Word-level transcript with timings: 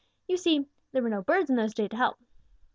You 0.27 0.35
see, 0.35 0.65
there 0.91 1.03
were 1.03 1.11
no 1.11 1.21
birds 1.21 1.51
in 1.51 1.57
those 1.57 1.75
days 1.75 1.89
to 1.89 1.95
help. 1.95 2.17